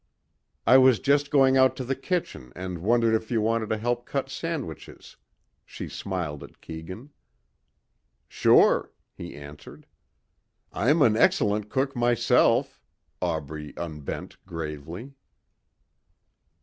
[0.65, 4.03] "I was just going out to the kitchen and wondered if you wanted to help
[4.07, 5.15] cut sandwiches,"
[5.63, 7.11] she smiled at Keegan.
[8.27, 9.85] "Sure," he answered.
[10.73, 12.81] "I'm an excellent cook myself,"
[13.21, 15.13] Aubrey unbent gravely.